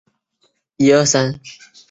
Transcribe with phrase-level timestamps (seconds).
[0.79, 1.39] 指导单位